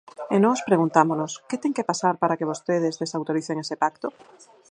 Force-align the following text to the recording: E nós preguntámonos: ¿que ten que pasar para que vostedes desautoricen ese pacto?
E 0.35 0.37
nós 0.45 0.59
preguntámonos: 0.69 1.31
¿que 1.49 1.57
ten 1.63 1.75
que 1.75 1.87
pasar 1.91 2.15
para 2.21 2.37
que 2.37 2.49
vostedes 2.51 2.97
desautoricen 3.01 3.57
ese 3.63 3.75
pacto? 3.83 4.07